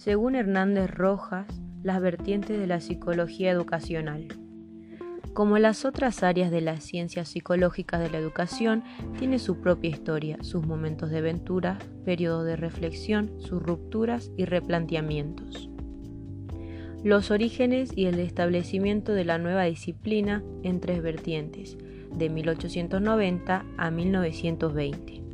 [0.00, 4.28] según Hernández Rojas, las vertientes de la psicología educacional.
[5.34, 8.82] Como las otras áreas de las ciencias psicológicas de la educación,
[9.18, 15.68] tiene su propia historia, sus momentos de aventura, periodos de reflexión, sus rupturas y replanteamientos.
[17.04, 21.76] Los orígenes y el establecimiento de la nueva disciplina en tres vertientes,
[22.10, 25.29] de 1890 a 1920.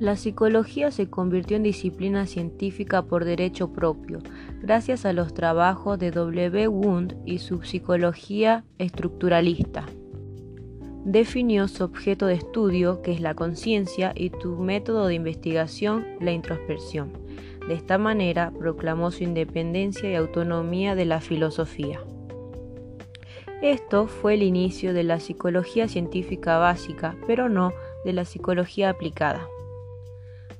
[0.00, 4.20] La psicología se convirtió en disciplina científica por derecho propio,
[4.62, 6.68] gracias a los trabajos de W.
[6.68, 9.84] Wundt y su psicología estructuralista.
[11.04, 16.32] Definió su objeto de estudio, que es la conciencia, y su método de investigación, la
[16.32, 17.12] introspección.
[17.68, 22.00] De esta manera proclamó su independencia y autonomía de la filosofía.
[23.60, 27.74] Esto fue el inicio de la psicología científica básica, pero no
[28.06, 29.46] de la psicología aplicada.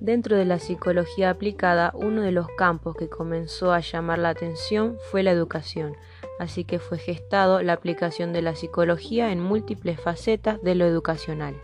[0.00, 4.97] Dentro de la psicología aplicada, uno de los campos que comenzó a llamar la atención
[5.11, 5.94] fue la educación,
[6.38, 11.55] así que fue gestado la aplicación de la psicología en múltiples facetas de lo educacional.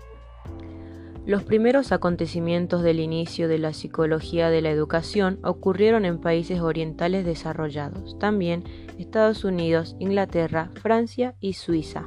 [1.25, 7.25] Los primeros acontecimientos del inicio de la psicología de la educación ocurrieron en países orientales
[7.25, 8.65] desarrollados, también
[8.99, 12.05] Estados Unidos, Inglaterra, Francia y Suiza.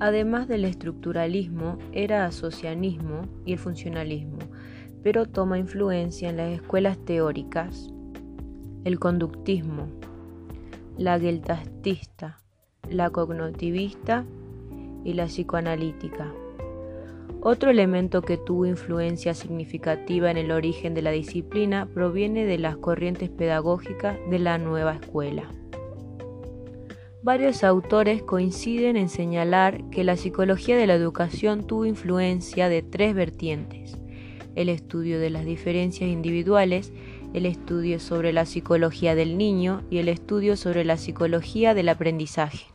[0.00, 4.38] Además del estructuralismo, era asocianismo y el funcionalismo,
[5.02, 7.92] pero toma influencia en las escuelas teóricas,
[8.84, 9.88] el conductismo,
[10.96, 12.40] la geltastista,
[12.88, 14.24] la cognitivista
[15.04, 16.32] y la psicoanalítica.
[17.42, 22.76] Otro elemento que tuvo influencia significativa en el origen de la disciplina proviene de las
[22.78, 25.44] corrientes pedagógicas de la nueva escuela.
[27.22, 33.14] Varios autores coinciden en señalar que la psicología de la educación tuvo influencia de tres
[33.14, 33.98] vertientes.
[34.54, 36.94] El estudio de las diferencias individuales,
[37.34, 42.68] el estudio sobre la psicología del niño y el estudio sobre la psicología del aprendizaje.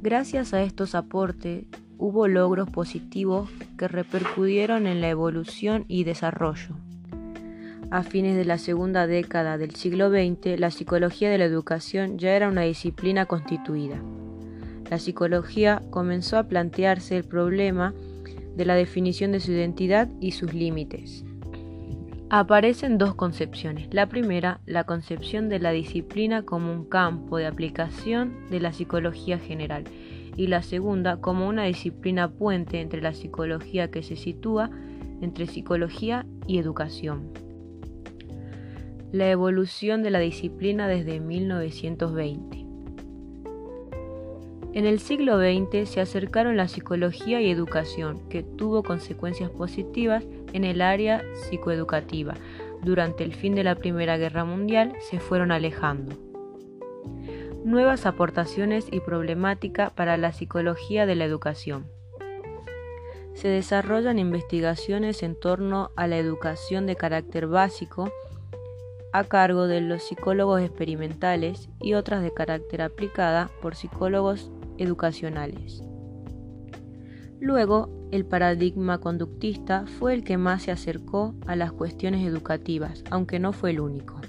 [0.00, 1.66] Gracias a estos aportes
[1.98, 6.76] hubo logros positivos que repercutieron en la evolución y desarrollo.
[7.90, 12.36] A fines de la segunda década del siglo XX, la psicología de la educación ya
[12.36, 13.96] era una disciplina constituida.
[14.90, 17.94] La psicología comenzó a plantearse el problema
[18.54, 21.24] de la definición de su identidad y sus límites.
[22.28, 23.88] Aparecen dos concepciones.
[23.90, 29.38] La primera, la concepción de la disciplina como un campo de aplicación de la psicología
[29.38, 29.84] general
[30.36, 34.70] y la segunda como una disciplina puente entre la psicología que se sitúa
[35.22, 37.47] entre psicología y educación
[39.12, 42.66] la evolución de la disciplina desde 1920.
[44.74, 50.64] En el siglo XX se acercaron la psicología y educación, que tuvo consecuencias positivas en
[50.64, 52.34] el área psicoeducativa.
[52.82, 56.14] Durante el fin de la Primera Guerra Mundial se fueron alejando.
[57.64, 61.86] Nuevas aportaciones y problemática para la psicología de la educación.
[63.34, 68.12] Se desarrollan investigaciones en torno a la educación de carácter básico,
[69.12, 75.82] a cargo de los psicólogos experimentales y otras de carácter aplicada por psicólogos educacionales.
[77.40, 83.38] Luego, el paradigma conductista fue el que más se acercó a las cuestiones educativas, aunque
[83.38, 84.20] no fue el único.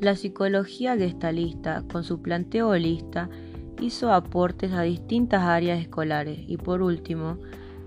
[0.00, 3.28] La psicología gestalista, con su planteo holista,
[3.80, 7.38] hizo aportes a distintas áreas escolares y por último,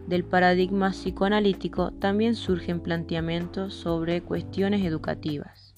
[0.08, 5.76] del paradigma psicoanalítico también surgen planteamientos sobre cuestiones educativas.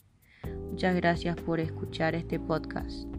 [0.71, 3.14] Muchas gracias por escuchar este podcast.